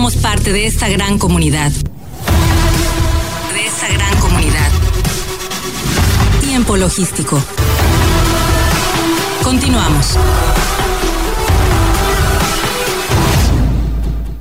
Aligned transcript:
somos 0.00 0.16
parte 0.16 0.50
de 0.50 0.64
esta 0.64 0.88
gran 0.88 1.18
comunidad. 1.18 1.70
De 1.70 3.66
esta 3.66 3.86
gran 3.92 4.18
comunidad. 4.18 4.70
Tiempo 6.40 6.74
logístico. 6.78 7.38
Continuamos. 9.42 10.16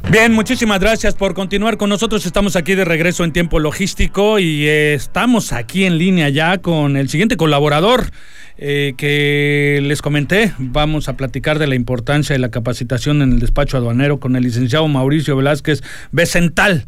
Bien, 0.09 0.31
muchísimas 0.31 0.79
gracias 0.79 1.15
por 1.15 1.33
continuar 1.33 1.75
con 1.75 1.89
nosotros. 1.89 2.25
Estamos 2.25 2.55
aquí 2.55 2.75
de 2.75 2.85
regreso 2.85 3.25
en 3.25 3.33
tiempo 3.33 3.59
logístico 3.59 4.39
y 4.39 4.65
eh, 4.65 4.93
estamos 4.93 5.51
aquí 5.51 5.83
en 5.83 5.97
línea 5.97 6.29
ya 6.29 6.59
con 6.59 6.95
el 6.95 7.09
siguiente 7.09 7.35
colaborador 7.35 8.11
eh, 8.61 8.93
que 8.97 9.79
les 9.81 10.01
comenté. 10.01 10.51
Vamos 10.57 11.07
a 11.07 11.15
platicar 11.15 11.59
de 11.59 11.67
la 11.67 11.75
importancia 11.75 12.33
de 12.33 12.39
la 12.39 12.51
capacitación 12.51 13.21
en 13.21 13.31
el 13.33 13.39
despacho 13.39 13.77
aduanero 13.77 14.19
con 14.19 14.35
el 14.35 14.43
licenciado 14.43 14.87
Mauricio 14.87 15.37
Velázquez 15.37 15.81
Becental. 16.11 16.83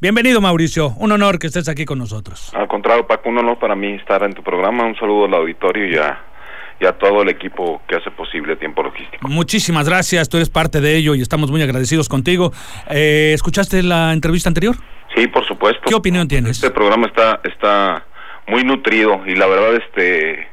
Bienvenido 0.00 0.40
Mauricio, 0.40 0.94
un 0.98 1.12
honor 1.12 1.38
que 1.38 1.48
estés 1.48 1.68
aquí 1.68 1.84
con 1.84 1.98
nosotros. 1.98 2.52
Al 2.54 2.68
contrario, 2.68 3.06
Paco, 3.06 3.28
un 3.28 3.38
honor 3.38 3.58
para 3.58 3.74
mí 3.74 3.92
estar 3.94 4.22
en 4.22 4.32
tu 4.32 4.42
programa. 4.42 4.86
Un 4.86 4.96
saludo 4.96 5.26
al 5.26 5.34
auditorio 5.34 5.88
y 5.88 5.96
a 5.96 6.30
y 6.80 6.86
a 6.86 6.92
todo 6.92 7.22
el 7.22 7.28
equipo 7.28 7.82
que 7.86 7.96
hace 7.96 8.10
posible 8.10 8.56
Tiempo 8.56 8.82
Logístico. 8.82 9.28
Muchísimas 9.28 9.86
gracias, 9.88 10.28
tú 10.28 10.38
eres 10.38 10.48
parte 10.48 10.80
de 10.80 10.96
ello 10.96 11.14
y 11.14 11.20
estamos 11.20 11.50
muy 11.50 11.60
agradecidos 11.62 12.08
contigo. 12.08 12.52
Eh, 12.88 13.32
¿Escuchaste 13.34 13.82
la 13.82 14.14
entrevista 14.14 14.48
anterior? 14.48 14.76
Sí, 15.14 15.26
por 15.26 15.46
supuesto. 15.46 15.82
¿Qué 15.84 15.94
opinión 15.94 16.26
tienes? 16.26 16.52
Este 16.52 16.70
programa 16.70 17.06
está, 17.06 17.40
está 17.44 18.06
muy 18.48 18.64
nutrido 18.64 19.20
y 19.26 19.36
la 19.36 19.46
verdad 19.46 19.74
este 19.74 20.48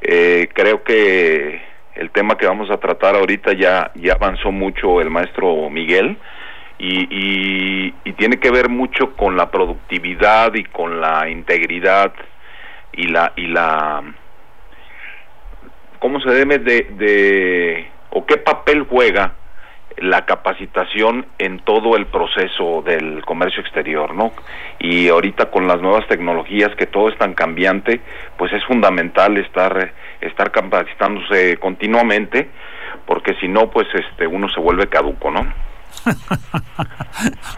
eh, 0.00 0.48
creo 0.52 0.82
que 0.82 1.60
el 1.94 2.10
tema 2.10 2.36
que 2.36 2.46
vamos 2.46 2.70
a 2.70 2.78
tratar 2.78 3.14
ahorita 3.14 3.52
ya, 3.52 3.90
ya 3.94 4.14
avanzó 4.14 4.50
mucho 4.50 5.00
el 5.00 5.10
maestro 5.10 5.68
Miguel. 5.70 6.16
Y, 6.78 7.92
y, 8.04 8.12
tiene 8.14 8.38
que 8.38 8.50
ver 8.50 8.68
mucho 8.68 9.16
con 9.16 9.36
la 9.36 9.50
productividad 9.50 10.54
y 10.54 10.64
con 10.64 11.00
la 11.00 11.28
integridad 11.28 12.12
y 12.92 13.06
la 13.08 13.32
y 13.36 13.46
la 13.46 14.02
cómo 15.98 16.20
se 16.20 16.30
debe 16.30 16.58
de, 16.58 17.88
o 18.10 18.26
qué 18.26 18.38
papel 18.38 18.86
juega 18.88 19.32
la 19.98 20.24
capacitación 20.24 21.26
en 21.38 21.60
todo 21.60 21.96
el 21.96 22.06
proceso 22.06 22.82
del 22.82 23.24
comercio 23.24 23.60
exterior, 23.60 24.14
¿no? 24.14 24.32
Y 24.78 25.08
ahorita 25.08 25.50
con 25.50 25.66
las 25.66 25.80
nuevas 25.80 26.06
tecnologías 26.08 26.74
que 26.76 26.86
todo 26.86 27.08
es 27.08 27.18
tan 27.18 27.34
cambiante, 27.34 28.00
pues 28.36 28.52
es 28.52 28.64
fundamental 28.64 29.36
estar 29.36 29.92
estar 30.20 30.50
capacitándose 30.50 31.56
continuamente, 31.58 32.48
porque 33.06 33.34
si 33.40 33.48
no, 33.48 33.70
pues 33.70 33.88
este 33.94 34.26
uno 34.26 34.48
se 34.48 34.60
vuelve 34.60 34.88
caduco, 34.88 35.30
¿no? 35.30 35.46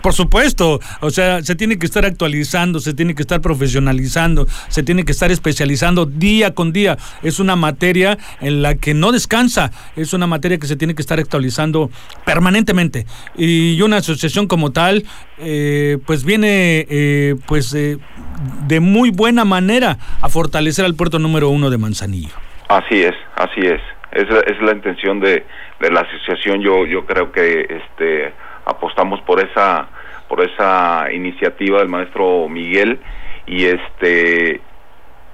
Por 0.03 0.15
supuesto, 0.15 0.81
o 1.01 1.11
sea, 1.11 1.43
se 1.43 1.55
tiene 1.55 1.79
que 1.79 1.87
estar 1.87 2.05
actualizando, 2.05 2.81
se 2.81 2.93
tiene 2.93 3.15
que 3.15 3.23
estar 3.23 3.41
profesionalizando, 3.41 4.47
se 4.69 4.83
tiene 4.83 5.05
que 5.05 5.13
estar 5.13 5.31
especializando 5.31 6.07
día 6.07 6.55
con 6.55 6.73
día. 6.73 6.99
Es 7.23 7.39
una 7.39 7.55
materia 7.55 8.19
en 8.41 8.63
la 8.63 8.75
que 8.75 8.95
no 8.95 9.13
descansa, 9.13 9.71
es 9.95 10.13
una 10.13 10.27
materia 10.27 10.59
que 10.59 10.67
se 10.67 10.75
tiene 10.75 10.97
que 10.97 11.03
estar 11.03 11.21
actualizando 11.21 11.89
permanentemente. 12.25 13.07
Y 13.37 13.81
una 13.81 13.99
asociación 13.99 14.49
como 14.49 14.73
tal, 14.73 15.05
eh, 15.39 15.99
pues 16.05 16.25
viene 16.25 16.85
eh, 16.91 17.37
pues 17.47 17.73
eh, 17.75 17.99
de 18.67 18.81
muy 18.81 19.11
buena 19.11 19.45
manera 19.45 19.99
a 20.21 20.29
fortalecer 20.29 20.85
al 20.85 20.97
puerto 20.97 21.21
número 21.21 21.49
uno 21.49 21.71
de 21.71 21.79
Manzanillo. 21.79 22.35
Así 22.69 23.03
es, 23.03 23.15
así 23.37 23.61
es. 23.61 23.81
Esa 24.11 24.41
es 24.41 24.61
la 24.63 24.73
intención 24.73 25.21
de, 25.21 25.45
de 25.81 25.91
la 25.91 26.01
asociación. 26.01 26.61
Yo 26.61 26.87
yo 26.87 27.07
creo 27.07 27.31
que 27.31 27.63
este 27.63 28.33
por 29.25 29.41
esa 29.41 29.89
por 30.29 30.41
esa 30.41 31.13
iniciativa 31.13 31.79
del 31.79 31.89
maestro 31.89 32.49
Miguel. 32.49 33.01
Y 33.47 33.65
este 33.67 34.61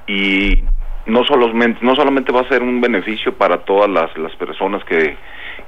y 0.07 0.63
no 1.07 1.25
solamente 1.25 1.81
no 1.83 1.95
solamente 1.95 2.33
va 2.33 2.41
a 2.41 2.49
ser 2.49 2.63
un 2.63 2.81
beneficio 2.81 3.35
para 3.35 3.59
todas 3.59 3.89
las, 3.89 4.17
las 4.19 4.35
personas 4.37 4.83
que, 4.85 5.17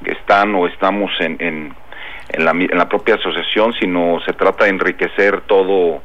que 0.05 0.13
están 0.13 0.55
o 0.55 0.67
estamos 0.67 1.11
en, 1.21 1.37
en, 1.41 1.75
en, 2.31 2.45
la, 2.45 2.51
en 2.53 2.79
la 2.79 2.89
propia 2.89 3.17
asociación, 3.17 3.73
sino 3.81 4.21
se 4.27 4.33
trata 4.33 4.65
de 4.65 4.71
enriquecer 4.71 5.43
todo 5.43 6.03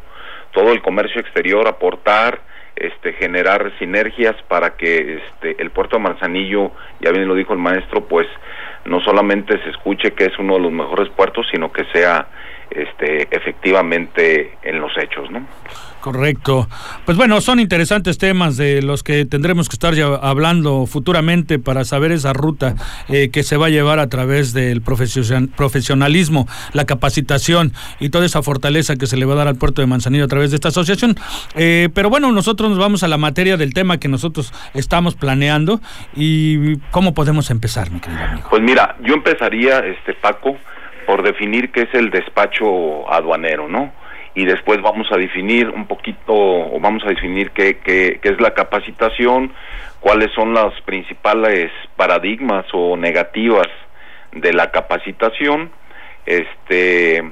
todo 0.51 0.71
el 0.71 0.81
comercio 0.81 1.19
exterior, 1.19 1.67
aportar 1.67 2.39
este, 2.75 3.13
generar 3.13 3.71
sinergias 3.79 4.35
para 4.47 4.75
que 4.75 5.21
este, 5.21 5.61
el 5.61 5.71
puerto 5.71 5.97
de 5.97 6.03
Manzanillo, 6.03 6.71
ya 6.99 7.11
bien 7.11 7.27
lo 7.27 7.35
dijo 7.35 7.53
el 7.53 7.59
maestro, 7.59 8.05
pues 8.05 8.27
no 8.85 9.01
solamente 9.01 9.61
se 9.63 9.69
escuche 9.69 10.13
que 10.13 10.25
es 10.25 10.39
uno 10.39 10.55
de 10.55 10.61
los 10.61 10.71
mejores 10.71 11.09
puertos, 11.09 11.47
sino 11.51 11.71
que 11.71 11.85
sea 11.93 12.27
este, 12.69 13.27
efectivamente 13.35 14.57
en 14.63 14.79
los 14.79 14.91
hechos, 14.97 15.29
¿no? 15.31 15.45
Correcto. 16.05 16.69
Pues 17.03 17.17
bueno, 17.17 17.41
son 17.41 17.59
interesantes 17.59 18.19
temas 18.19 18.57
de 18.57 18.83
los 18.83 19.01
que 19.01 19.25
tendremos 19.25 19.69
que 19.69 19.73
estar 19.73 19.95
ya 19.95 20.05
hablando 20.05 20.85
futuramente 20.85 21.57
para 21.57 21.83
saber 21.83 22.11
esa 22.11 22.31
ruta 22.31 22.75
eh, 23.09 23.31
que 23.31 23.41
se 23.41 23.57
va 23.57 23.65
a 23.65 23.69
llevar 23.69 23.97
a 23.97 24.07
través 24.07 24.53
del 24.53 24.83
profesionalismo, 24.83 26.47
la 26.73 26.85
capacitación 26.85 27.73
y 27.99 28.09
toda 28.09 28.27
esa 28.27 28.43
fortaleza 28.43 28.97
que 28.97 29.07
se 29.07 29.17
le 29.17 29.25
va 29.25 29.33
a 29.33 29.37
dar 29.37 29.47
al 29.47 29.55
puerto 29.55 29.81
de 29.81 29.87
Manzanillo 29.87 30.25
a 30.25 30.27
través 30.27 30.51
de 30.51 30.57
esta 30.57 30.67
asociación. 30.67 31.15
Eh, 31.55 31.89
pero 31.95 32.11
bueno, 32.11 32.31
nosotros 32.31 32.69
nos 32.69 32.77
vamos 32.77 33.01
a 33.01 33.07
la 33.07 33.17
materia 33.17 33.57
del 33.57 33.73
tema 33.73 33.97
que 33.97 34.07
nosotros 34.07 34.53
estamos 34.75 35.15
planeando 35.15 35.81
y 36.15 36.77
cómo 36.91 37.15
podemos 37.15 37.49
empezar, 37.49 37.89
mi 37.89 37.99
querido 37.99 38.21
amigo. 38.21 38.47
Pues 38.51 38.61
mira, 38.61 38.74
yo 39.01 39.13
empezaría, 39.13 39.79
este 39.79 40.13
Paco, 40.13 40.57
por 41.05 41.23
definir 41.23 41.71
qué 41.71 41.81
es 41.83 41.93
el 41.93 42.09
despacho 42.09 43.11
aduanero, 43.11 43.67
¿no? 43.67 43.91
y 44.35 44.43
después 44.45 44.81
vamos 44.81 45.07
a 45.11 45.17
definir 45.17 45.69
un 45.69 45.87
poquito, 45.87 46.33
o 46.33 46.79
vamos 46.79 47.03
a 47.05 47.09
definir 47.09 47.51
qué, 47.51 48.19
es 48.21 48.41
la 48.41 48.53
capacitación, 48.53 49.53
cuáles 50.01 50.31
son 50.33 50.53
las 50.53 50.79
principales 50.81 51.71
paradigmas 51.95 52.65
o 52.73 52.97
negativas 52.97 53.67
de 54.33 54.51
la 54.51 54.71
capacitación, 54.71 55.71
este, 56.25 57.23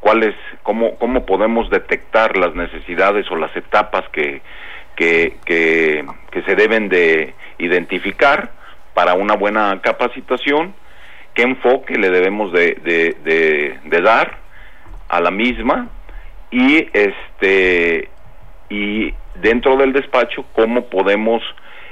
cuáles, 0.00 0.34
cómo, 0.62 0.96
cómo 0.96 1.24
podemos 1.24 1.70
detectar 1.70 2.36
las 2.36 2.54
necesidades 2.54 3.30
o 3.30 3.36
las 3.36 3.56
etapas 3.56 4.04
que, 4.12 4.42
que 4.94 6.04
se 6.46 6.54
deben 6.54 6.90
de 6.90 7.34
identificar 7.58 8.50
para 8.92 9.14
una 9.14 9.36
buena 9.36 9.80
capacitación, 9.80 10.74
qué 11.34 11.42
enfoque 11.42 11.96
le 11.96 12.10
debemos 12.10 12.52
de, 12.52 12.76
de, 12.82 13.16
de, 13.24 13.78
de 13.84 14.00
dar 14.00 14.38
a 15.08 15.20
la 15.20 15.30
misma 15.30 15.88
y 16.50 16.88
este 16.92 18.08
y 18.68 19.12
dentro 19.36 19.76
del 19.76 19.92
despacho 19.92 20.44
cómo 20.52 20.86
podemos 20.86 21.42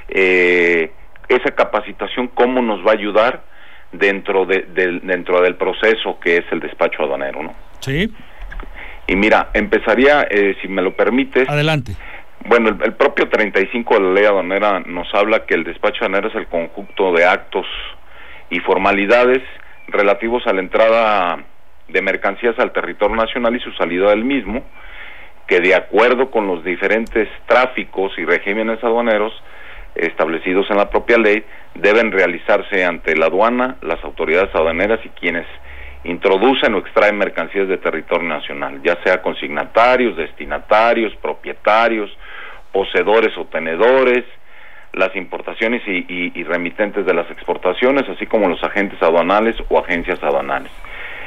eh, 0.09 0.91
esa 1.27 1.51
capacitación 1.51 2.27
cómo 2.27 2.61
nos 2.61 2.85
va 2.85 2.91
a 2.91 2.95
ayudar 2.95 3.43
dentro 3.91 4.45
de, 4.45 4.65
dentro 5.03 5.41
del 5.41 5.55
proceso 5.55 6.19
que 6.19 6.37
es 6.37 6.45
el 6.51 6.59
despacho 6.59 7.03
aduanero 7.03 7.43
no 7.43 7.55
sí. 7.79 8.11
Y 9.07 9.15
mira 9.15 9.49
empezaría 9.53 10.25
eh, 10.29 10.55
si 10.61 10.69
me 10.69 10.81
lo 10.81 10.95
permites. 10.95 11.49
Adelante. 11.49 11.93
Bueno 12.45 12.69
el, 12.69 12.81
el, 12.81 12.93
propio 12.93 13.27
35 13.27 13.95
de 13.95 13.99
la 13.99 14.13
ley 14.13 14.25
aduanera 14.25 14.79
nos 14.79 15.13
habla 15.13 15.45
que 15.45 15.55
el 15.55 15.63
despacho 15.63 16.05
aduanero 16.05 16.29
es 16.29 16.35
el 16.35 16.47
conjunto 16.47 17.11
de 17.13 17.25
actos 17.25 17.65
y 18.51 18.59
formalidades 18.59 19.41
relativos 19.87 20.45
a 20.45 20.53
la 20.53 20.59
entrada 20.59 21.39
de 21.87 22.01
mercancías 22.01 22.57
al 22.59 22.71
territorio 22.71 23.15
nacional 23.15 23.55
y 23.55 23.59
su 23.59 23.71
salida 23.73 24.09
del 24.11 24.23
mismo, 24.23 24.63
que 25.47 25.59
de 25.59 25.73
acuerdo 25.73 26.29
con 26.29 26.47
los 26.47 26.63
diferentes 26.63 27.27
tráficos 27.47 28.13
y 28.17 28.25
regímenes 28.25 28.83
aduaneros 28.83 29.33
establecidos 29.95 30.69
en 30.69 30.77
la 30.77 30.89
propia 30.89 31.17
ley, 31.17 31.43
deben 31.75 32.11
realizarse 32.11 32.85
ante 32.85 33.15
la 33.15 33.25
aduana, 33.25 33.77
las 33.81 34.01
autoridades 34.03 34.53
aduaneras 34.53 34.99
y 35.03 35.09
quienes 35.09 35.45
introducen 36.03 36.73
o 36.73 36.79
extraen 36.79 37.17
mercancías 37.17 37.67
de 37.67 37.77
territorio 37.77 38.27
nacional, 38.27 38.81
ya 38.83 38.97
sea 39.03 39.21
consignatarios, 39.21 40.17
destinatarios, 40.17 41.13
propietarios, 41.17 42.09
poseedores 42.71 43.37
o 43.37 43.45
tenedores, 43.45 44.23
las 44.93 45.15
importaciones 45.15 45.81
y, 45.87 46.31
y, 46.35 46.43
remitentes 46.43 47.05
de 47.05 47.13
las 47.13 47.29
exportaciones, 47.31 48.07
así 48.09 48.25
como 48.25 48.47
los 48.47 48.63
agentes 48.63 49.01
aduanales 49.01 49.55
o 49.69 49.79
agencias 49.79 50.21
aduanales 50.21 50.71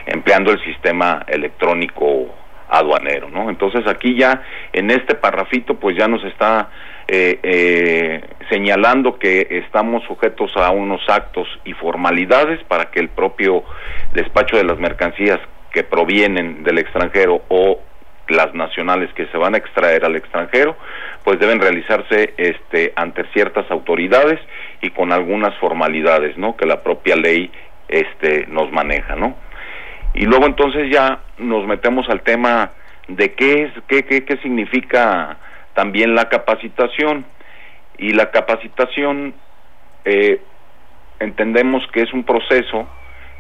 empleando 0.07 0.53
el 0.53 0.63
sistema 0.65 1.25
electrónico 1.27 2.35
aduanero, 2.69 3.29
¿no? 3.29 3.51
Entonces 3.51 3.87
aquí 3.87 4.17
ya 4.17 4.43
en 4.73 4.91
este 4.91 5.15
parrafito 5.15 5.75
pues 5.75 5.97
ya 5.97 6.09
nos 6.09 6.25
está 6.25 6.71
eh, 7.07 7.39
eh, 7.43 8.21
señalando 8.49 9.19
que 9.19 9.47
estamos 9.51 10.03
sujetos 10.05 10.53
a 10.57 10.71
unos 10.71 11.03
actos 11.09 11.47
y 11.65 11.73
formalidades 11.75 12.63
para 12.65 12.91
que 12.91 13.01
el 13.01 13.09
propio 13.09 13.65
despacho 14.13 14.57
de 14.57 14.65
las 14.65 14.79
mercancías 14.79 15.39
que 15.73 15.85
provienen 15.85 16.63
del 16.65 16.79
extranjero 16.79 17.43
o 17.49 17.81
las 18.29 18.55
nacionales 18.55 19.13
que 19.15 19.27
se 19.27 19.37
van 19.37 19.55
a 19.55 19.59
extraer 19.59 20.05
al 20.05 20.17
extranjero, 20.17 20.77
pues 21.25 21.39
deben 21.39 21.61
realizarse 21.61 22.35
este 22.37 22.93
ante 22.97 23.25
ciertas 23.33 23.71
autoridades 23.71 24.41
y 24.81 24.91
con 24.91 25.13
algunas 25.13 25.55
formalidades, 25.59 26.37
¿no? 26.37 26.57
Que 26.57 26.67
la 26.67 26.83
propia 26.83 27.17
ley 27.17 27.51
este 27.89 28.47
nos 28.47 28.71
maneja, 28.73 29.15
¿no? 29.17 29.37
Y 30.15 30.27
luego 30.27 30.47
entonces 30.47 30.91
ya 30.91 31.21
nos 31.39 31.67
metemos 31.67 32.09
al 32.09 32.23
tema 32.23 32.71
de 33.09 33.35
qué 33.35 33.65
es, 33.65 33.73
qué, 33.89 34.05
qué, 34.05 34.25
qué 34.25 34.37
significa 34.39 35.37
también 35.75 36.15
la 36.15 36.29
capacitación. 36.29 37.27
Y 37.99 38.13
la 38.13 38.31
capacitación 38.31 39.35
eh, 40.05 40.41
entendemos 41.21 41.87
que 41.93 42.03
es 42.03 42.13
un 42.13 42.25
proceso 42.25 42.89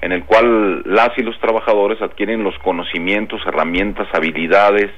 en 0.04 0.12
el 0.12 0.26
cual 0.26 0.82
las 0.84 1.16
y 1.16 1.22
los 1.22 1.40
trabajadores 1.40 2.02
adquieren 2.02 2.44
los 2.44 2.58
conocimientos, 2.58 3.40
herramientas, 3.46 4.06
habilidades, 4.12 4.90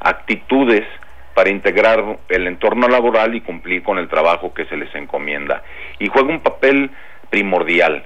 actitudes 0.00 0.82
para 1.34 1.50
integrar 1.50 2.16
el 2.30 2.46
entorno 2.46 2.88
laboral 2.88 3.34
y 3.34 3.42
cumplir 3.42 3.82
con 3.82 3.98
el 3.98 4.08
trabajo 4.08 4.54
que 4.54 4.64
se 4.64 4.78
les 4.78 4.94
encomienda. 4.94 5.62
Y 5.98 6.08
juega 6.08 6.30
un 6.30 6.40
papel 6.40 6.90
primordial, 7.28 8.02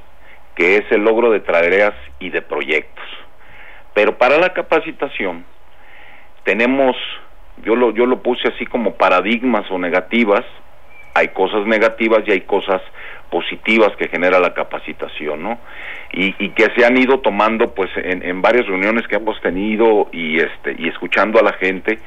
que 0.57 0.79
es 0.79 0.91
el 0.91 1.05
logro 1.05 1.31
de 1.31 1.39
tareas 1.39 1.95
y 2.19 2.31
de 2.31 2.43
proyectos. 2.43 3.05
Pero 3.95 4.19
para 4.19 4.37
la 4.37 4.53
capacitación 4.53 5.45
tenemos, 6.43 6.97
yo 7.65 7.77
lo, 7.77 7.95
yo 7.95 8.07
lo 8.07 8.23
puse 8.25 8.49
así 8.49 8.67
como 8.67 8.95
paradigmas 8.97 9.71
o 9.71 9.79
negativas, 9.79 10.45
hay 11.15 11.29
cosas 11.29 11.67
negativas 11.67 12.25
y 12.27 12.33
hay 12.33 12.41
cosas 12.43 12.83
positivas 13.31 13.97
que 13.97 14.09
genera 14.09 14.39
la 14.39 14.55
capacitación, 14.55 15.43
¿no? 15.43 15.59
Y, 16.13 16.51
que 16.51 16.69
se 16.77 16.85
han 16.85 16.97
ido 16.97 17.19
tomando, 17.19 17.75
pues, 17.75 17.91
en, 17.97 18.41
varias 18.41 18.67
reuniones 18.67 19.09
que 19.09 19.17
hemos 19.17 19.41
tenido 19.41 20.09
y 20.13 20.39
este 20.39 20.77
y 20.79 20.87
escuchando 20.89 21.41
a 21.41 21.43
la 21.43 21.55
gente, 21.55 21.99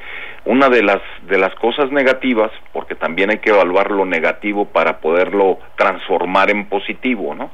una 0.46 0.70
de 0.70 0.82
las 0.82 1.02
de 1.24 1.38
las 1.38 1.54
cosas 1.56 1.92
negativas, 1.92 2.52
porque 2.72 2.96
también 2.96 3.32
hay 3.32 3.40
que 3.40 3.50
evaluar 3.50 3.92
lo 3.92 4.06
negativo 4.06 4.66
para 4.66 5.00
poderlo 5.00 5.60
transformar 5.76 6.50
en 6.50 6.66
positivo, 6.70 7.36
¿no? 7.36 7.52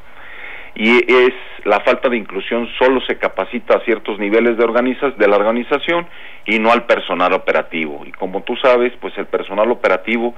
Y 0.76 1.12
es 1.12 1.34
la 1.66 1.80
falta 1.82 2.10
de 2.10 2.18
inclusión 2.18 2.68
solo 2.80 3.00
se 3.02 3.18
capacita 3.18 3.78
a 3.78 3.86
ciertos 3.86 4.18
niveles 4.20 4.58
de 4.58 4.64
organizas 4.64 5.18
de 5.18 5.28
la 5.28 5.36
organización 5.36 6.08
y 6.46 6.60
no 6.60 6.72
al 6.72 6.86
personal 6.86 7.34
operativo. 7.34 8.04
Y 8.06 8.12
como 8.12 8.42
tú 8.42 8.56
sabes, 8.58 8.92
pues 9.00 9.18
el 9.18 9.28
personal 9.28 9.70
operativo 9.72 10.36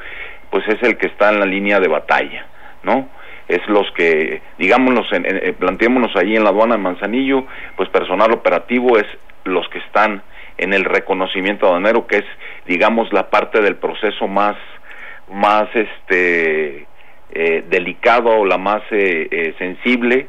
pues 0.49 0.67
es 0.67 0.81
el 0.83 0.97
que 0.97 1.07
está 1.07 1.31
en 1.31 1.39
la 1.39 1.45
línea 1.45 1.79
de 1.79 1.87
batalla, 1.87 2.47
¿no? 2.83 3.09
es 3.47 3.61
los 3.67 3.89
que, 3.91 4.41
digámonos, 4.57 5.05
en, 5.11 5.25
en, 5.25 5.53
planteémonos 5.55 6.15
ahí 6.15 6.35
en 6.35 6.43
la 6.43 6.49
aduana 6.49 6.75
de 6.75 6.81
Manzanillo, 6.81 7.45
pues 7.75 7.89
personal 7.89 8.31
operativo 8.31 8.97
es 8.97 9.05
los 9.43 9.67
que 9.69 9.79
están 9.79 10.23
en 10.57 10.73
el 10.73 10.85
reconocimiento 10.85 11.67
aduanero, 11.67 12.07
que 12.07 12.17
es, 12.17 12.25
digamos, 12.65 13.11
la 13.13 13.29
parte 13.29 13.61
del 13.61 13.75
proceso 13.75 14.27
más, 14.27 14.55
más, 15.31 15.67
este, 15.75 16.87
eh, 17.31 17.63
delicado 17.67 18.29
o 18.29 18.45
la 18.45 18.57
más 18.57 18.83
eh, 18.91 19.27
eh, 19.31 19.55
sensible 19.57 20.27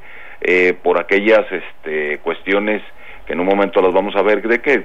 por 0.83 1.01
aquellas, 1.01 1.45
este, 1.51 2.19
cuestiones 2.19 2.81
que 3.27 3.33
en 3.33 3.41
un 3.41 3.47
momento 3.47 3.83
las 3.83 3.93
vamos 3.93 4.15
a 4.15 4.23
ver 4.23 4.47
de 4.47 4.61
que 4.61 4.85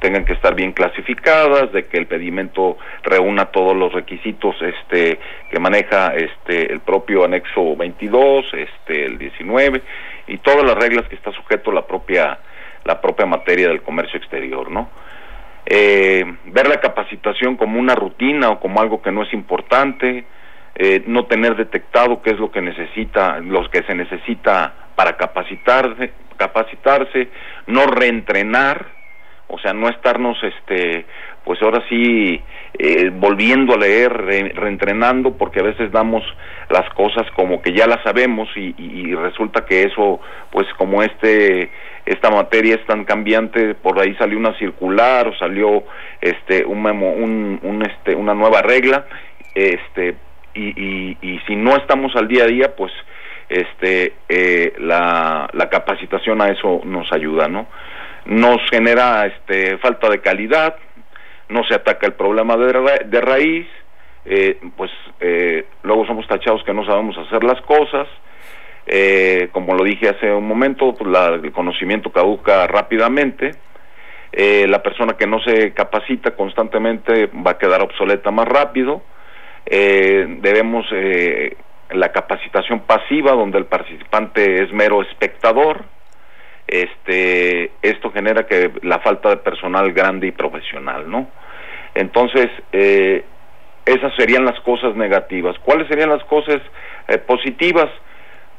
tengan 0.00 0.24
que 0.24 0.32
estar 0.32 0.54
bien 0.54 0.72
clasificadas, 0.72 1.70
de 1.72 1.84
que 1.84 1.98
el 1.98 2.06
pedimento 2.06 2.78
reúna 3.02 3.46
todos 3.46 3.76
los 3.76 3.92
requisitos 3.92 4.56
este 4.62 5.18
que 5.50 5.60
maneja 5.60 6.14
este 6.14 6.72
el 6.72 6.80
propio 6.80 7.24
anexo 7.24 7.76
22, 7.76 8.46
este 8.54 9.04
el 9.04 9.18
19 9.18 9.82
y 10.28 10.38
todas 10.38 10.64
las 10.64 10.76
reglas 10.76 11.06
que 11.08 11.16
está 11.16 11.30
sujeto 11.32 11.70
la 11.72 11.86
propia 11.86 12.38
la 12.84 13.00
propia 13.00 13.26
materia 13.26 13.68
del 13.68 13.82
comercio 13.82 14.18
exterior, 14.18 14.70
¿no? 14.70 14.88
Eh, 15.64 16.24
ver 16.46 16.68
la 16.68 16.80
capacitación 16.80 17.56
como 17.56 17.78
una 17.78 17.94
rutina 17.94 18.50
o 18.50 18.60
como 18.60 18.80
algo 18.80 19.00
que 19.00 19.12
no 19.12 19.22
es 19.22 19.32
importante, 19.32 20.24
eh, 20.74 21.02
no 21.06 21.26
tener 21.26 21.56
detectado 21.56 22.22
qué 22.22 22.30
es 22.30 22.38
lo 22.38 22.50
que 22.50 22.62
necesita, 22.62 23.40
lo 23.40 23.68
que 23.70 23.82
se 23.82 23.94
necesita 23.94 24.74
para 24.94 25.16
capacitarse, 25.16 26.12
capacitarse, 26.36 27.28
no 27.66 27.86
reentrenar, 27.86 28.86
o 29.48 29.58
sea, 29.58 29.74
no 29.74 29.88
estarnos, 29.90 30.38
este, 30.42 31.04
pues 31.44 31.60
ahora 31.60 31.82
sí, 31.88 32.40
eh, 32.78 33.10
volviendo 33.12 33.74
a 33.74 33.78
leer, 33.78 34.10
reentrenando, 34.54 35.36
porque 35.36 35.60
a 35.60 35.64
veces 35.64 35.92
damos 35.92 36.22
las 36.70 36.88
cosas 36.94 37.30
como 37.36 37.60
que 37.60 37.72
ya 37.72 37.86
las 37.86 38.02
sabemos 38.02 38.48
y, 38.56 39.14
resulta 39.14 39.66
que 39.66 39.82
eso, 39.82 40.20
pues 40.50 40.66
como 40.78 41.02
este, 41.02 41.70
esta 42.06 42.30
materia 42.30 42.76
es 42.76 42.86
tan 42.86 43.04
cambiante, 43.04 43.74
por 43.74 44.00
ahí 44.00 44.14
salió 44.14 44.38
una 44.38 44.56
circular 44.58 45.28
o 45.28 45.36
salió, 45.36 45.84
este, 46.20 46.64
un, 46.64 46.86
un, 46.86 47.60
un 47.62 47.82
este, 47.82 48.14
una 48.14 48.32
nueva 48.32 48.62
regla, 48.62 49.04
este, 49.54 50.16
y, 50.54 51.16
y, 51.20 51.38
si 51.46 51.56
no 51.56 51.76
estamos 51.76 52.14
al 52.16 52.28
día 52.28 52.44
a 52.44 52.46
día, 52.46 52.76
pues, 52.76 52.92
este, 53.48 54.14
eh, 54.28 54.74
la, 54.78 55.48
la 55.52 55.68
capacitación 55.68 56.40
a 56.40 56.48
eso 56.48 56.80
nos 56.84 57.12
ayuda, 57.12 57.48
¿no? 57.48 57.66
nos 58.24 58.58
genera 58.70 59.26
este, 59.26 59.78
falta 59.78 60.08
de 60.08 60.20
calidad, 60.20 60.76
no 61.48 61.64
se 61.64 61.74
ataca 61.74 62.06
el 62.06 62.14
problema 62.14 62.56
de, 62.56 63.20
raíz, 63.20 63.66
eh, 64.24 64.58
pues 64.76 64.90
eh, 65.20 65.66
luego 65.82 66.06
somos 66.06 66.26
tachados 66.28 66.62
que 66.64 66.72
no 66.72 66.84
sabemos 66.84 67.16
hacer 67.18 67.42
las 67.44 67.60
cosas, 67.62 68.06
eh, 68.86 69.48
como 69.52 69.74
lo 69.74 69.84
dije 69.84 70.08
hace 70.08 70.32
un 70.32 70.46
momento, 70.46 70.94
pues 70.94 71.10
el 71.42 71.52
conocimiento 71.52 72.10
caduca 72.10 72.66
rápidamente, 72.66 73.52
la 74.34 74.82
persona 74.82 75.12
que 75.18 75.26
no 75.26 75.40
se 75.42 75.74
capacita 75.74 76.30
constantemente 76.30 77.26
va 77.26 77.50
a 77.50 77.58
quedar 77.58 77.82
obsoleta 77.82 78.30
más 78.30 78.48
rápido, 78.48 79.02
debemos 79.64 80.86
la 81.94 82.10
capacitación 82.12 82.80
pasiva 82.80 83.32
donde 83.32 83.58
el 83.58 83.66
participante 83.66 84.62
es 84.62 84.72
mero 84.72 85.02
espectador, 85.02 85.84
este, 86.66 87.72
esto 87.82 88.10
genera 88.12 88.46
que 88.46 88.72
la 88.82 89.00
falta 89.00 89.30
de 89.30 89.36
personal 89.38 89.92
grande 89.92 90.28
y 90.28 90.32
profesional, 90.32 91.10
¿no? 91.10 91.28
Entonces, 91.94 92.48
eh, 92.72 93.24
esas 93.84 94.14
serían 94.16 94.44
las 94.44 94.58
cosas 94.60 94.94
negativas. 94.94 95.58
¿Cuáles 95.58 95.88
serían 95.88 96.10
las 96.10 96.24
cosas 96.24 96.60
eh, 97.08 97.18
positivas? 97.18 97.88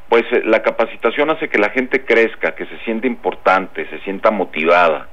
Pues 0.09 0.23
eh, 0.31 0.43
la 0.45 0.61
capacitación 0.61 1.31
hace 1.31 1.49
que 1.49 1.57
la 1.57 1.69
gente 1.69 2.05
crezca, 2.05 2.53
que 2.55 2.65
se 2.65 2.77
sienta 2.79 3.07
importante, 3.07 3.87
se 3.89 3.99
sienta 4.01 4.29
motivada, 4.31 5.07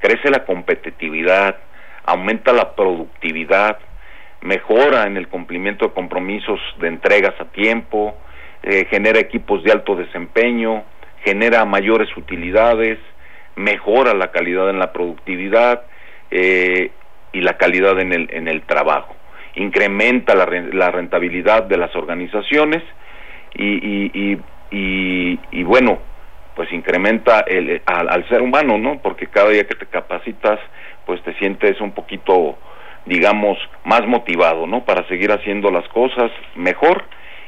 crece 0.00 0.30
la 0.30 0.44
competitividad, 0.44 1.56
aumenta 2.04 2.52
la 2.52 2.74
productividad, 2.74 3.78
mejora 4.42 5.06
en 5.06 5.16
el 5.16 5.28
cumplimiento 5.28 5.86
de 5.86 5.94
compromisos 5.94 6.60
de 6.80 6.88
entregas 6.88 7.34
a 7.40 7.46
tiempo, 7.46 8.16
genera 8.90 9.18
equipos 9.18 9.64
de 9.64 9.72
alto 9.72 9.96
desempeño, 9.96 10.84
genera 11.24 11.64
mayores 11.64 12.08
utilidades, 12.16 12.98
mejora 13.56 14.14
la 14.14 14.30
calidad 14.30 14.70
en 14.70 14.78
la 14.78 14.92
productividad 14.92 15.82
eh, 16.30 16.90
y 17.32 17.40
la 17.40 17.56
calidad 17.56 17.98
en 18.00 18.12
el, 18.12 18.28
en 18.32 18.48
el 18.48 18.62
trabajo, 18.62 19.14
incrementa 19.54 20.34
la, 20.34 20.46
la 20.72 20.90
rentabilidad 20.90 21.64
de 21.64 21.76
las 21.76 21.94
organizaciones 21.94 22.82
y, 23.54 23.64
y, 23.64 24.38
y, 24.70 25.40
y 25.50 25.62
bueno, 25.64 25.98
pues 26.54 26.72
incrementa 26.72 27.40
el, 27.40 27.80
al, 27.86 28.08
al, 28.08 28.28
ser 28.28 28.42
humano, 28.42 28.78
¿no? 28.78 29.00
Porque 29.00 29.26
cada 29.26 29.50
día 29.50 29.64
que 29.64 29.74
te 29.74 29.86
capacitas, 29.86 30.58
pues 31.06 31.22
te 31.22 31.34
sientes 31.34 31.80
un 31.80 31.92
poquito, 31.92 32.58
digamos, 33.06 33.58
más 33.84 34.06
motivado, 34.06 34.66
¿no? 34.66 34.84
Para 34.84 35.06
seguir 35.08 35.32
haciendo 35.32 35.70
las 35.70 35.86
cosas 35.88 36.30
mejor 36.54 37.04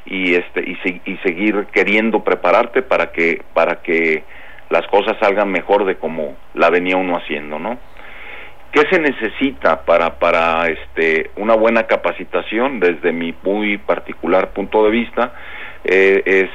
y 0.07 0.35
este 0.35 0.63
y, 1.05 1.17
seguir 1.19 1.67
queriendo 1.73 2.23
prepararte 2.23 2.83
para 2.83 3.13
que 3.13 3.43
para 3.55 3.83
que 3.83 4.25
las 4.71 4.87
cosas 4.89 5.17
salgan 5.21 5.51
mejor 5.51 5.85
de 5.85 5.97
como 5.97 6.37
la 6.55 6.71
venía 6.71 6.97
uno 6.97 7.17
haciendo, 7.17 7.59
¿no? 7.59 7.79
¿Qué 8.73 8.83
se 8.91 9.01
necesita 9.01 9.85
para 9.85 10.19
para 10.19 10.67
este 10.67 11.31
una 11.37 11.55
buena 11.55 11.85
capacitación 11.85 12.81
desde 12.81 13.13
mi 13.13 13.35
muy 13.43 13.79
particular 13.79 14.51
punto 14.53 14.85
de 14.85 14.91
vista 14.91 15.33
eh, 15.85 16.23
es 16.25 16.51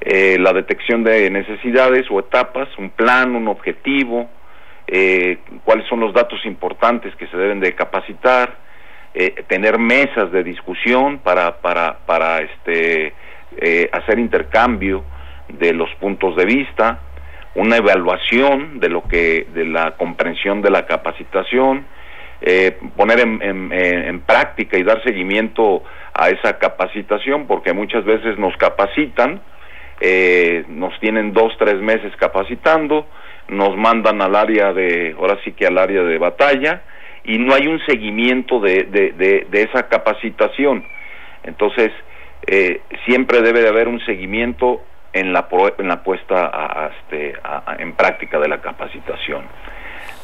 eh, 0.00 0.36
la 0.40 0.52
detección 0.52 1.04
de 1.04 1.30
necesidades 1.30 2.10
o 2.10 2.18
etapas, 2.18 2.68
un 2.78 2.90
plan, 2.90 3.36
un 3.36 3.46
objetivo, 3.46 4.28
eh, 4.94 5.38
cuáles 5.64 5.88
son 5.88 6.00
los 6.00 6.12
datos 6.12 6.44
importantes 6.44 7.16
que 7.16 7.26
se 7.28 7.36
deben 7.38 7.60
de 7.60 7.74
capacitar, 7.74 8.58
eh, 9.14 9.42
tener 9.48 9.78
mesas 9.78 10.30
de 10.30 10.44
discusión 10.44 11.18
para, 11.20 11.62
para, 11.62 11.96
para 12.04 12.40
este, 12.40 13.14
eh, 13.56 13.88
hacer 13.90 14.18
intercambio 14.18 15.02
de 15.48 15.72
los 15.72 15.88
puntos 15.94 16.36
de 16.36 16.44
vista, 16.44 17.00
una 17.54 17.78
evaluación 17.78 18.80
de 18.80 18.90
lo 18.90 19.02
que, 19.04 19.46
de 19.54 19.64
la 19.64 19.92
comprensión 19.92 20.60
de 20.60 20.70
la 20.70 20.84
capacitación, 20.84 21.86
eh, 22.42 22.76
poner 22.94 23.20
en, 23.20 23.72
en, 23.72 24.20
práctica 24.20 24.76
y 24.76 24.82
dar 24.82 25.02
seguimiento 25.04 25.84
a 26.12 26.28
esa 26.28 26.58
capacitación, 26.58 27.46
porque 27.46 27.72
muchas 27.72 28.04
veces 28.04 28.38
nos 28.38 28.54
capacitan, 28.58 29.40
nos 30.68 30.98
tienen 31.00 31.32
dos, 31.32 31.54
tres 31.58 31.80
meses 31.80 32.12
capacitando, 32.16 33.06
nos 33.48 33.76
mandan 33.76 34.22
al 34.22 34.34
área 34.34 34.72
de, 34.72 35.14
ahora 35.18 35.38
sí 35.44 35.52
que 35.52 35.66
al 35.66 35.78
área 35.78 36.02
de 36.02 36.18
batalla, 36.18 36.82
y 37.24 37.38
no 37.38 37.54
hay 37.54 37.66
un 37.66 37.78
seguimiento 37.86 38.60
de, 38.60 38.84
de, 38.84 39.46
de, 39.48 39.62
esa 39.62 39.88
capacitación. 39.88 40.84
Entonces, 41.44 41.92
eh, 42.46 42.80
siempre 43.06 43.42
debe 43.42 43.62
de 43.62 43.68
haber 43.68 43.88
un 43.88 44.04
seguimiento 44.04 44.82
en 45.12 45.32
la, 45.32 45.46
en 45.78 45.88
la 45.88 46.02
puesta 46.02 46.50
a, 46.52 46.90
este, 46.98 47.34
en 47.78 47.92
práctica 47.92 48.38
de 48.40 48.48
la 48.48 48.60
capacitación. 48.60 49.44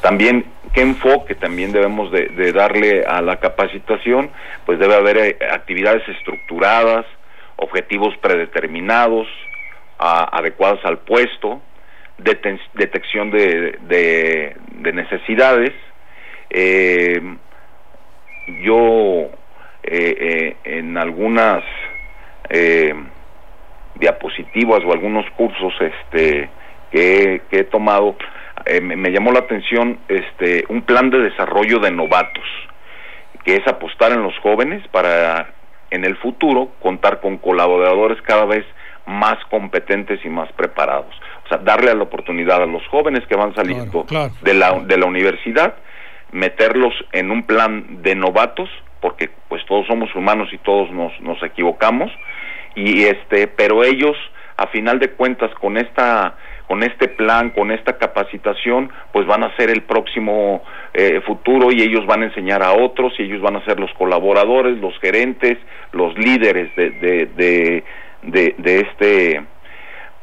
También, 0.00 0.44
¿qué 0.72 0.80
enfoque 0.80 1.34
también 1.34 1.72
debemos 1.72 2.10
de, 2.10 2.52
darle 2.52 3.04
a 3.04 3.20
la 3.20 3.36
capacitación? 3.36 4.30
Pues 4.64 4.78
debe 4.78 4.94
haber 4.94 5.18
eh, 5.18 5.38
actividades 5.52 6.08
estructuradas, 6.08 7.04
objetivos 7.56 8.16
predeterminados, 8.18 9.26
adecuados 9.98 10.78
al 10.84 10.98
puesto, 10.98 11.60
detección 12.18 13.30
de, 13.30 14.56
necesidades. 14.92 15.72
Eh, 16.50 17.20
yo 18.62 19.30
eh, 19.82 20.56
en 20.64 20.96
algunas 20.96 21.62
diapositivas 23.96 24.82
o 24.84 24.92
algunos 24.92 25.28
cursos 25.32 25.74
este, 25.80 26.48
que 26.90 27.42
he 27.50 27.64
tomado, 27.64 28.16
eh, 28.64 28.80
me, 28.80 29.10
llamó 29.10 29.32
la 29.32 29.40
atención 29.40 29.98
este 30.08 30.64
un 30.68 30.82
plan 30.82 31.10
de 31.10 31.18
desarrollo 31.18 31.78
de 31.78 31.90
novatos, 31.90 32.44
que 33.44 33.56
es 33.56 33.66
apostar 33.66 34.12
en 34.12 34.22
los 34.22 34.36
jóvenes 34.38 34.86
para 34.88 35.50
en 35.90 36.04
el 36.04 36.16
futuro 36.16 36.70
contar 36.80 37.20
con 37.20 37.38
colaboradores 37.38 38.20
cada 38.22 38.44
vez 38.44 38.64
más 39.08 39.38
competentes 39.50 40.20
y 40.24 40.28
más 40.28 40.52
preparados. 40.52 41.14
O 41.44 41.48
sea, 41.48 41.58
darle 41.58 41.94
la 41.94 42.02
oportunidad 42.02 42.62
a 42.62 42.66
los 42.66 42.86
jóvenes 42.88 43.26
que 43.26 43.36
van 43.36 43.54
saliendo 43.54 44.06
de 44.42 44.54
la 44.54 44.80
de 44.80 44.98
la 44.98 45.06
universidad, 45.06 45.74
meterlos 46.30 46.92
en 47.12 47.30
un 47.30 47.42
plan 47.44 48.02
de 48.02 48.14
novatos, 48.14 48.68
porque 49.00 49.30
pues 49.48 49.64
todos 49.66 49.86
somos 49.86 50.14
humanos 50.14 50.48
y 50.52 50.58
todos 50.58 50.90
nos, 50.90 51.18
nos 51.20 51.42
equivocamos, 51.42 52.12
y 52.74 53.04
este, 53.04 53.48
pero 53.48 53.82
ellos 53.82 54.16
a 54.58 54.66
final 54.66 54.98
de 54.98 55.10
cuentas 55.12 55.52
con 55.54 55.78
esta 55.78 56.36
con 56.68 56.82
este 56.82 57.08
plan, 57.08 57.48
con 57.48 57.70
esta 57.70 57.96
capacitación, 57.96 58.90
pues 59.10 59.26
van 59.26 59.42
a 59.42 59.56
ser 59.56 59.70
el 59.70 59.82
próximo 59.84 60.62
eh, 60.92 61.22
futuro 61.22 61.72
y 61.72 61.80
ellos 61.80 62.04
van 62.04 62.22
a 62.22 62.26
enseñar 62.26 62.62
a 62.62 62.72
otros 62.72 63.14
y 63.18 63.22
ellos 63.22 63.40
van 63.40 63.56
a 63.56 63.64
ser 63.64 63.80
los 63.80 63.90
colaboradores, 63.94 64.76
los 64.78 64.96
gerentes, 65.00 65.56
los 65.92 66.16
líderes 66.18 66.74
de, 66.76 66.90
de, 66.90 67.26
de, 67.34 67.84
de, 68.22 68.54
este 68.64 69.42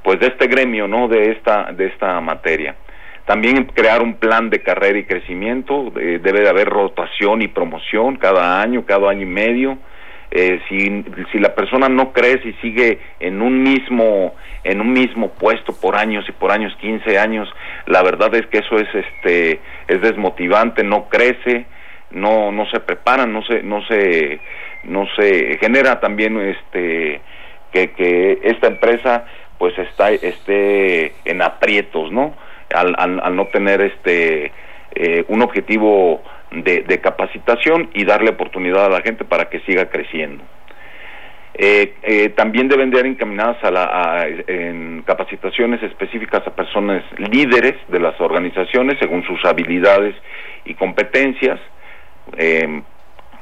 pues 0.04 0.20
de 0.20 0.28
este 0.28 0.48
gremio, 0.48 0.88
¿no? 0.88 1.08
De 1.08 1.32
esta 1.32 1.72
de 1.72 1.88
esta 1.88 2.20
materia. 2.22 2.76
También 3.26 3.66
crear 3.66 4.04
un 4.04 4.16
plan 4.16 4.52
de 4.52 4.62
carrera 4.62 5.00
y 5.00 5.06
crecimiento, 5.06 5.92
debe 5.92 6.42
de 6.42 6.50
haber 6.50 6.70
rotación 6.70 7.42
y 7.42 7.48
promoción 7.48 8.18
cada 8.18 8.62
año, 8.62 8.86
cada 8.86 9.10
año 9.10 9.24
y 9.24 9.26
medio 9.26 9.80
eh, 10.38 10.60
si, 10.68 11.06
si 11.32 11.40
la 11.40 11.56
persona 11.56 11.88
no 11.88 12.12
crece 12.12 12.50
y 12.50 12.54
sigue 12.56 13.00
en 13.22 13.42
un 13.42 13.64
mismo 13.64 14.36
en 14.66 14.82
un 14.82 14.92
mismo 14.92 15.30
puesto 15.30 15.74
por 15.80 15.96
años 15.96 16.26
y 16.28 16.34
por 16.34 16.52
años 16.52 16.76
15 16.82 17.18
años 17.18 17.48
la 17.86 18.04
verdad 18.04 18.36
es 18.36 18.46
que 18.48 18.58
eso 18.58 18.76
es 18.76 18.88
este 18.94 19.62
es 19.88 20.02
desmotivante 20.02 20.84
no 20.84 21.08
crece 21.08 21.68
no 22.12 22.52
no 22.52 22.66
se 22.70 22.82
prepara 22.82 23.26
no 23.26 23.44
se 23.44 23.64
no 23.64 23.82
se 23.86 24.42
no 24.84 25.08
se 25.16 25.58
genera 25.60 26.02
también 26.02 26.38
este 26.38 27.22
que, 27.76 28.40
esta 28.44 28.68
empresa 28.68 29.26
pues 29.58 29.78
está 29.78 30.12
esté 30.12 31.14
en 31.26 31.42
aprietos 31.42 32.12
no 32.12 32.36
al, 32.74 32.96
al, 32.98 33.36
no 33.36 33.48
tener 33.48 33.82
este 33.82 34.52
eh, 34.96 35.26
un 35.28 35.42
objetivo 35.42 36.22
de, 36.52 37.00
capacitación 37.02 37.90
y 37.94 38.06
darle 38.06 38.32
oportunidad 38.32 38.86
a 38.86 38.90
la 38.90 39.02
gente 39.02 39.26
para 39.26 39.50
que 39.50 39.60
siga 39.62 39.90
creciendo. 39.90 40.44
Eh, 41.58 41.94
eh, 42.04 42.30
también 42.30 42.68
deben 42.68 42.92
de 42.92 43.00
ir 43.00 43.06
encaminadas 43.06 43.64
a, 43.64 43.72
la, 43.72 44.28
en 44.48 45.04
capacitaciones 45.04 45.82
específicas 45.84 46.46
a 46.46 46.54
personas 46.54 47.04
líderes 47.18 47.76
de 47.88 48.00
las 48.00 48.20
organizaciones 48.20 48.98
según 49.00 49.24
sus 49.24 49.44
habilidades 49.46 50.16
y 50.66 50.74
competencias, 50.74 51.60
em, 52.38 52.84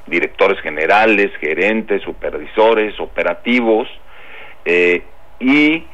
directores 0.06 0.60
generales, 0.62 1.32
gerentes, 1.40 2.04
supervisores, 2.04 3.00
operativos, 3.00 3.88
eh, 4.66 5.04
y 5.40 5.86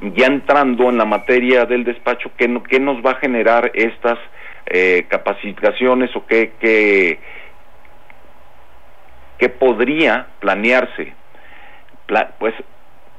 ya 0.00 0.26
entrando 0.26 0.88
en 0.88 0.98
la 0.98 1.04
materia 1.04 1.64
del 1.64 1.84
despacho, 1.84 2.30
¿qué, 2.36 2.60
qué 2.68 2.80
nos 2.80 3.04
va 3.04 3.12
a 3.12 3.16
generar 3.16 3.70
estas 3.74 4.18
eh, 4.66 5.06
capacitaciones 5.08 6.14
o 6.16 6.26
qué, 6.26 6.52
qué, 6.60 7.18
qué 9.38 9.48
podría 9.48 10.26
planearse. 10.40 11.12
pues 12.38 12.54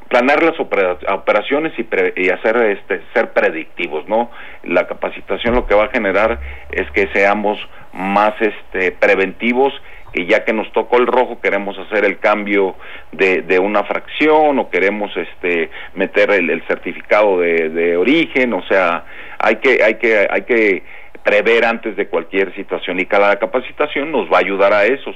planear 0.09 0.41
las 0.43 0.59
operaciones 0.59 1.73
y, 1.77 1.85
y, 2.15 2.29
hacer 2.29 2.57
este 2.57 3.01
ser 3.13 3.31
predictivos 3.33 4.07
no 4.07 4.31
la 4.63 4.87
capacitación 4.87 5.53
lo 5.53 5.67
que 5.67 5.75
va 5.75 5.85
a 5.85 5.89
generar 5.89 6.39
es 6.71 6.89
que 6.91 7.09
seamos 7.13 7.59
más 7.91 8.33
este 8.39 8.93
preventivos 8.93 9.73
y 10.17 10.25
ya 10.25 10.43
que 10.43 10.53
nos 10.53 10.71
tocó 10.73 10.97
el 10.97 11.07
rojo 11.07 11.39
queremos 11.39 11.77
hacer 11.77 12.03
el 12.03 12.17
cambio 12.17 12.75
de, 13.11 13.43
de 13.43 13.59
una 13.59 13.83
fracción 13.83 14.57
o 14.59 14.69
queremos 14.69 15.15
este 15.15 15.69
meter 15.93 16.31
el, 16.31 16.49
el 16.49 16.65
certificado 16.67 17.39
de, 17.39 17.69
de, 17.69 17.97
origen 17.97 18.53
o 18.53 18.63
sea 18.63 19.05
hay 19.37 19.57
que 19.57 19.83
hay 19.83 19.95
que 19.95 20.27
hay 20.29 20.41
que 20.41 20.83
prever 21.23 21.65
antes 21.65 21.95
de 21.95 22.07
cualquier 22.07 22.53
situación 22.55 22.99
y 22.99 23.05
cada 23.05 23.37
capacitación 23.37 24.11
nos 24.11 24.31
va 24.31 24.37
a 24.37 24.39
ayudar 24.39 24.73
a 24.73 24.85
esos 24.85 25.15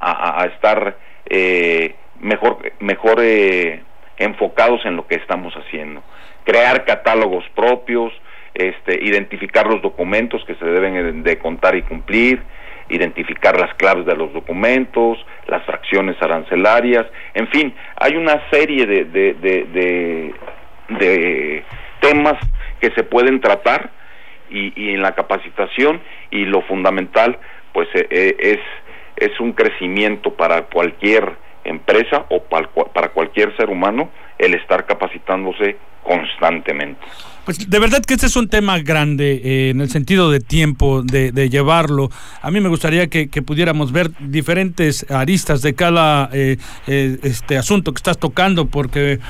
a, 0.00 0.46
estar 0.54 0.96
eh, 1.30 1.94
mejor 2.20 2.58
mejor 2.80 3.18
eh, 3.22 3.82
enfocados 4.18 4.84
en 4.84 4.96
lo 4.96 5.06
que 5.06 5.16
estamos 5.16 5.54
haciendo. 5.54 6.02
Crear 6.44 6.84
catálogos 6.84 7.44
propios 7.54 8.12
este 8.54 9.04
identificar 9.04 9.66
los 9.66 9.82
documentos 9.82 10.44
que 10.46 10.54
se 10.54 10.64
deben 10.64 11.22
de 11.22 11.38
contar 11.38 11.76
y 11.76 11.82
cumplir 11.82 12.42
identificar 12.88 13.58
las 13.58 13.74
claves 13.74 14.06
de 14.06 14.16
los 14.16 14.32
documentos 14.32 15.18
las 15.46 15.64
fracciones 15.64 16.16
arancelarias 16.20 17.06
en 17.34 17.48
fin 17.48 17.74
hay 17.96 18.16
una 18.16 18.48
serie 18.50 18.86
de, 18.86 19.04
de, 19.04 20.34
de 20.88 21.64
temas 22.00 22.34
que 22.80 22.90
se 22.90 23.02
pueden 23.02 23.40
tratar 23.40 23.90
y, 24.50 24.94
en 24.94 25.02
la 25.02 25.14
capacitación 25.14 26.00
y 26.30 26.44
lo 26.44 26.62
fundamental 26.62 27.38
pues 27.72 27.88
eh, 27.94 28.06
eh, 28.10 28.36
es 28.38 28.58
es 29.16 29.40
un 29.40 29.52
crecimiento 29.52 30.34
para 30.34 30.62
cualquier 30.66 31.36
empresa 31.64 32.26
o 32.28 32.42
para 32.42 33.08
cualquier 33.08 33.56
ser 33.56 33.70
humano 33.70 34.10
el 34.38 34.54
estar 34.54 34.84
capacitándose 34.84 35.78
constantemente. 36.02 37.00
Pues 37.46 37.70
de 37.70 37.78
verdad 37.78 38.04
que 38.04 38.14
este 38.14 38.26
es 38.26 38.34
un 38.34 38.48
tema 38.48 38.80
grande 38.80 39.40
eh, 39.44 39.70
en 39.70 39.80
el 39.80 39.88
sentido 39.88 40.32
de 40.32 40.40
tiempo, 40.40 41.04
de, 41.04 41.30
llevarlo. 41.48 42.10
A 42.42 42.50
mí 42.50 42.60
me 42.60 42.68
gustaría 42.68 43.06
que, 43.06 43.28
pudiéramos 43.42 43.92
ver 43.92 44.10
diferentes 44.18 45.06
aristas 45.08 45.62
de 45.62 45.72
cada 45.76 46.28
eh, 46.32 46.58
eh, 46.88 47.20
este 47.22 47.56
asunto 47.56 47.94
que 47.94 48.00
estás 48.00 48.18
tocando, 48.18 48.66
porque 48.66 49.20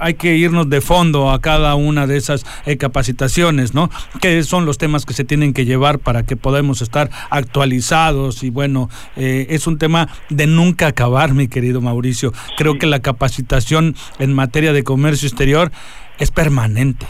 hay 0.00 0.14
que 0.14 0.36
irnos 0.36 0.70
de 0.70 0.80
fondo 0.80 1.30
a 1.30 1.42
cada 1.42 1.74
una 1.74 2.06
de 2.06 2.16
esas 2.16 2.46
capacitaciones, 2.78 3.74
¿no? 3.74 3.90
¿Qué 4.22 4.42
son 4.42 4.64
los 4.64 4.78
temas 4.78 5.04
que 5.04 5.12
se 5.12 5.24
tienen 5.24 5.52
que 5.52 5.66
llevar 5.66 5.98
para 5.98 6.22
que 6.22 6.36
podamos 6.36 6.80
estar 6.80 7.10
actualizados? 7.28 8.42
Y 8.42 8.48
bueno, 8.48 8.88
es 9.16 9.66
un 9.66 9.76
tema 9.76 10.08
de 10.30 10.46
nunca 10.46 10.86
acabar, 10.86 11.34
mi 11.34 11.46
querido 11.46 11.82
Mauricio. 11.82 12.32
Creo 12.56 12.78
que 12.78 12.86
la 12.86 13.00
capacitación 13.00 13.94
en 14.18 14.32
materia 14.32 14.72
de 14.72 14.82
comercio 14.82 15.28
exterior 15.28 15.70
es 16.18 16.30
permanente. 16.30 17.06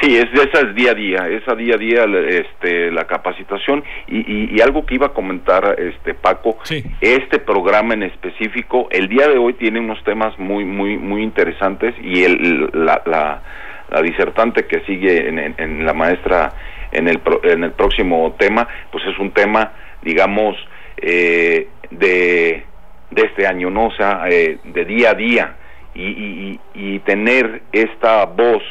Sí, 0.00 0.14
es, 0.14 0.26
esa 0.34 0.66
es 0.66 0.74
día 0.74 0.90
a 0.90 0.94
día, 0.94 1.28
esa 1.28 1.54
día 1.54 1.74
a 1.74 1.78
día 1.78 2.04
este, 2.28 2.90
la 2.90 3.06
capacitación. 3.06 3.82
Y, 4.08 4.54
y, 4.54 4.60
algo 4.60 4.84
que 4.84 4.96
iba 4.96 5.06
a 5.06 5.14
comentar 5.14 5.76
este 5.78 6.12
Paco, 6.14 6.58
este 7.00 7.38
programa 7.38 7.94
en 7.94 8.02
específico, 8.02 8.88
el 8.90 9.08
día 9.08 9.26
de 9.28 9.38
hoy 9.38 9.54
tiene 9.54 9.80
unos 9.80 10.02
temas 10.04 10.38
muy 10.38 10.64
muy 10.64 10.98
muy 10.98 11.22
interesantes 11.22 11.94
y 12.02 12.24
el, 12.24 12.70
la, 12.74 13.02
la, 13.06 14.02
disertante 14.02 14.66
que 14.66 14.80
sigue 14.80 15.28
en, 15.28 15.38
en, 15.56 15.86
la 15.86 15.94
maestra 15.94 16.52
en 16.92 17.08
el, 17.08 17.20
en 17.44 17.64
el 17.64 17.72
próximo 17.72 18.34
tema, 18.38 18.68
pues 18.92 19.04
es 19.06 19.18
un 19.18 19.30
tema, 19.30 19.72
digamos, 20.02 20.56
eh, 20.98 21.68
de, 21.90 22.64
de 23.10 23.22
este 23.22 23.46
año, 23.46 23.70
¿no? 23.70 23.86
O 23.86 23.92
sea, 23.92 24.26
eh, 24.28 24.58
de 24.64 24.84
día 24.84 25.10
a 25.10 25.14
día. 25.14 25.56
Y, 25.94 26.02
y, 26.02 26.60
y 26.74 26.98
tener 27.00 27.62
esta 27.72 28.26
voz 28.26 28.62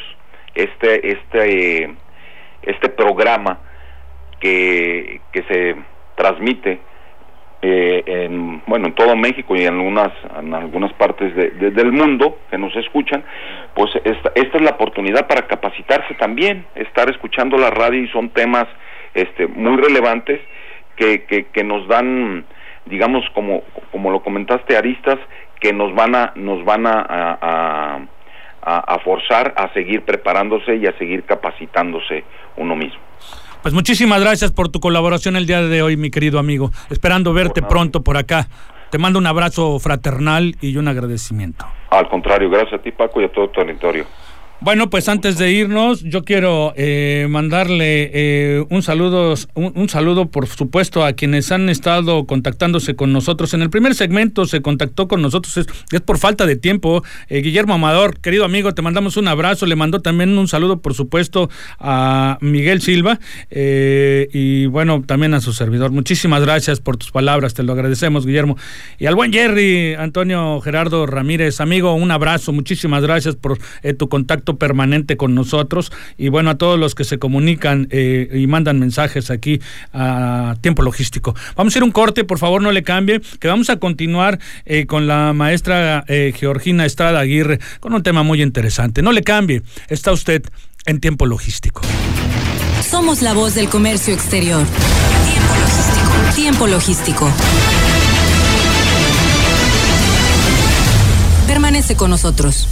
este, 0.56 1.12
este, 1.12 1.96
este 2.64 2.90
programa 2.90 3.60
que, 4.40 5.22
que 5.32 5.44
se 5.44 5.76
transmite 6.16 6.80
eh, 7.62 8.04
en, 8.06 8.62
bueno, 8.68 8.88
en 8.88 8.96
todo 8.96 9.16
México 9.16 9.56
y 9.56 9.66
en 9.66 9.74
algunas, 9.74 10.12
en 10.40 10.54
algunas 10.54 10.94
partes 10.94 11.36
de, 11.36 11.72
del 11.72 11.92
mundo 11.92 12.40
que 12.50 12.58
nos 12.58 12.76
escuchan, 12.76 13.24
pues 13.74 13.90
esta, 14.04 14.32
esta 14.36 14.58
es 14.58 14.64
la 14.64 14.72
oportunidad 14.72 15.28
para 15.28 15.48
capacitarse 15.48 16.14
también, 16.16 16.66
estar 16.76 17.10
escuchando 17.10 17.58
la 17.58 17.72
radio 17.72 18.04
y 18.04 18.08
son 18.10 18.30
temas 18.30 18.66
este, 19.14 19.48
muy 19.48 19.78
relevantes 19.78 20.40
que, 20.96 21.24
que, 21.24 21.46
que 21.46 21.64
nos 21.64 21.88
dan, 21.88 22.46
digamos, 22.86 23.26
como, 23.34 23.64
como 23.92 24.12
lo 24.12 24.22
comentaste, 24.22 24.78
aristas 24.78 25.18
que 25.60 25.74
nos 25.74 25.94
van 25.96 26.16
a, 26.16 26.34
nos 26.36 26.64
van 26.64 26.86
a, 26.86 27.06
a 27.10 27.36
a, 27.42 28.00
forzar 29.04 29.54
a 29.58 29.72
seguir 29.74 30.02
preparándose 30.04 30.76
y 30.76 30.88
a 30.88 30.98
seguir 30.98 31.24
capacitándose 31.24 32.24
uno 32.58 32.76
mismo. 32.76 33.00
Pues 33.62 33.74
muchísimas 33.74 34.22
gracias 34.22 34.52
por 34.52 34.70
tu 34.70 34.80
colaboración 34.80 35.36
el 35.36 35.48
día 35.48 35.62
de 35.62 35.82
hoy, 35.82 35.98
mi 35.98 36.12
querido 36.12 36.38
amigo. 36.38 36.72
Esperando 36.90 37.34
verte 37.34 37.62
pronto 37.64 38.04
por 38.04 38.18
acá. 38.18 38.48
Te 38.92 39.00
mando 39.00 39.18
un 39.18 39.26
abrazo 39.26 39.80
fraternal 39.80 40.56
y 40.62 40.78
un 40.78 40.88
agradecimiento. 40.88 41.66
Al 41.90 42.08
contrario, 42.08 42.50
gracias 42.50 42.80
a 42.80 42.84
ti, 42.84 42.92
Paco, 42.92 43.22
y 43.22 43.26
a 43.26 43.32
todo 43.32 43.50
tu 43.50 43.62
territorio. 43.62 44.06
Bueno, 44.62 44.90
pues 44.90 45.10
antes 45.10 45.38
de 45.38 45.52
irnos, 45.52 46.02
yo 46.02 46.24
quiero 46.24 46.74
eh, 46.78 47.28
mandarle 47.30 48.10
eh, 48.14 48.66
un 48.70 48.82
saludo, 48.82 49.36
un, 49.54 49.90
saludo, 49.90 50.32
por 50.32 50.48
supuesto, 50.48 51.04
a 51.04 51.12
quienes 51.12 51.52
han 51.52 51.68
estado 51.68 52.26
contactándose 52.26 52.96
con 52.96 53.12
nosotros. 53.12 53.54
En 53.54 53.62
el 53.62 53.70
primer 53.70 53.96
segmento 53.96 54.46
se 54.46 54.62
contactó 54.62 55.10
con 55.10 55.22
nosotros, 55.22 55.58
es, 55.58 56.02
por 56.02 56.18
falta 56.18 56.46
de 56.46 56.56
tiempo. 56.56 57.04
Eh, 57.28 57.42
Guillermo 57.42 57.74
Amador, 57.74 58.22
querido 58.22 58.46
amigo, 58.46 58.74
te 58.74 58.82
mandamos 58.82 59.18
un 59.18 59.28
abrazo. 59.28 59.66
Le 59.66 59.76
mandó 59.76 60.02
también 60.02 60.36
un 60.38 60.48
saludo, 60.48 60.82
por 60.82 60.94
supuesto, 60.94 61.50
a 61.78 62.38
Miguel 62.40 62.82
Silva 62.82 63.20
y 63.52 64.68
bueno, 64.68 65.04
también 65.06 65.34
a 65.34 65.42
su 65.42 65.52
servidor. 65.52 65.92
Muchísimas 65.92 66.42
gracias 66.42 66.80
por 66.80 66.96
tus 66.96 67.12
palabras, 67.12 67.54
te 67.54 67.62
lo 67.62 67.74
agradecemos, 67.74 68.26
Guillermo. 68.26 68.58
Y 69.00 69.06
al 69.06 69.16
buen 69.16 69.34
Jerry, 69.34 69.96
Antonio 69.96 70.62
Gerardo 70.62 71.06
Ramírez, 71.06 71.60
amigo, 71.60 71.94
un 71.94 72.10
abrazo. 72.12 72.54
Muchísimas 72.54 73.04
gracias 73.04 73.36
por 73.36 73.58
tu 73.98 74.10
permanente 74.54 75.18
con 75.18 75.36
nosotros 75.36 75.92
y 76.18 76.30
bueno, 76.30 76.52
a 76.52 76.58
todos 76.58 76.80
los 76.80 76.96
que 76.96 77.04
se 77.04 77.18
comunican 77.18 77.88
eh, 77.90 78.30
y 78.34 78.48
mandan 78.48 78.80
mensajes 78.80 79.32
aquí 79.32 79.60
a 79.94 80.56
Tiempo 80.62 80.84
Logístico. 80.84 81.36
Vamos 81.56 81.75
a 81.75 81.80
ir 81.80 81.84
un 81.84 81.92
corte, 81.92 82.24
por 82.24 82.40
favor 82.40 82.62
no 82.62 82.72
le 82.72 82.84
cambie, 82.84 83.22
que 83.40 83.48
vamos 83.48 83.70
a 83.70 83.78
continuar 83.78 84.40
eh, 84.66 84.86
con 84.86 85.08
la 85.08 85.34
maestra 85.34 86.06
eh, 86.08 86.34
Georgina 86.38 86.86
Estrada 86.86 87.20
Aguirre 87.20 87.60
con 87.80 87.94
un 87.94 88.04
tema 88.04 88.24
muy 88.24 88.42
interesante. 88.42 89.02
No 89.02 89.12
le 89.12 89.24
cambie, 89.24 89.64
está 89.90 90.12
usted 90.12 90.44
en 90.86 91.00
Tiempo 91.00 91.25
Logístico. 91.25 91.82
Somos 92.88 93.22
la 93.22 93.34
voz 93.34 93.56
del 93.56 93.68
comercio 93.68 94.14
exterior. 94.14 94.64
Tiempo 95.25 95.56
Logístico. 95.56 96.36
Tiempo 96.36 96.68
Logístico. 96.68 97.32
Permanece 101.48 101.96
con 101.96 102.10
nosotros. 102.10 102.68